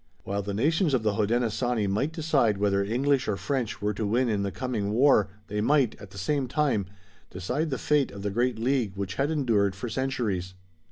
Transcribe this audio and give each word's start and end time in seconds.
While 0.23 0.41
the 0.41 0.55
nations 0.55 0.95
of 0.95 1.03
the 1.03 1.13
Hodenosaunee 1.13 1.85
might 1.85 2.11
decide 2.11 2.57
whether 2.57 2.83
English 2.83 3.27
or 3.27 3.37
French 3.37 3.83
were 3.83 3.93
to 3.93 4.07
win 4.07 4.29
in 4.29 4.41
the 4.41 4.49
coming 4.51 4.89
war 4.93 5.29
they 5.45 5.61
might, 5.61 5.93
at 6.01 6.09
the 6.09 6.17
same 6.17 6.47
time, 6.47 6.87
decide 7.29 7.69
the 7.69 7.77
fate 7.77 8.09
of 8.09 8.23
the 8.23 8.31
great 8.31 8.57
League 8.57 8.93
which 8.95 9.13
had 9.21 9.29
endured 9.29 9.75
for 9.75 9.89
centuries. 9.89 10.55